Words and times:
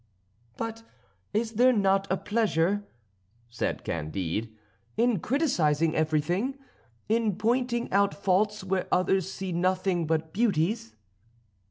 "But 0.57 0.81
is 1.31 1.51
there 1.51 1.71
not 1.71 2.07
a 2.11 2.17
pleasure," 2.17 2.83
said 3.51 3.83
Candide, 3.83 4.49
"in 4.97 5.19
criticising 5.19 5.95
everything, 5.95 6.57
in 7.07 7.35
pointing 7.35 7.91
out 7.91 8.15
faults 8.15 8.63
where 8.63 8.87
others 8.91 9.31
see 9.31 9.51
nothing 9.51 10.07
but 10.07 10.33
beauties?" 10.33 10.95